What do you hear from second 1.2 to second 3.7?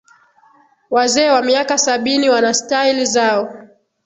wa miaka sabini wana style zao